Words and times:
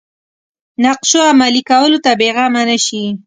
نقشو 0.83 1.19
عملي 1.31 1.61
کولو 1.71 1.97
ته 2.05 2.11
بېغمه 2.19 2.63
نه 2.69 2.77
شي. 2.85 3.03